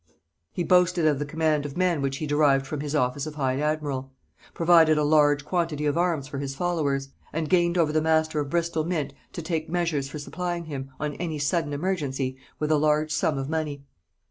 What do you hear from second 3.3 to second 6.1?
high admiral; provided a large quantity of